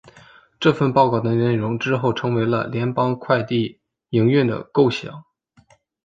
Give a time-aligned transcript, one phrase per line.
[0.59, 5.23] 这份报告的内容之后成为了联邦快递营运的构想。